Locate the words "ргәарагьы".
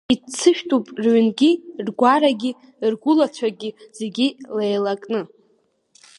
1.87-2.51